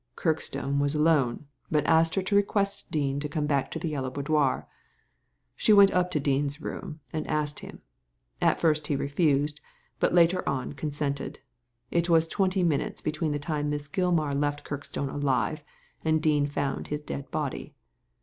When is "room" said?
6.59-6.99